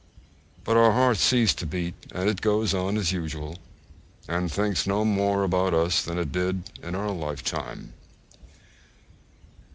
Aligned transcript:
But 0.63 0.77
our 0.77 0.93
hearts 0.93 1.21
cease 1.21 1.53
to 1.53 1.67
beat, 1.67 1.93
and 2.11 2.27
it 2.27 2.41
goes 2.41 2.73
on 2.73 2.97
as 2.97 3.11
usual, 3.11 3.59
and 4.27 4.51
thinks 4.51 4.87
no 4.87 5.05
more 5.05 5.43
about 5.43 5.75
us 5.75 6.01
than 6.01 6.17
it 6.17 6.31
did 6.31 6.71
in 6.81 6.95
our 6.95 7.11
lifetime. 7.11 7.93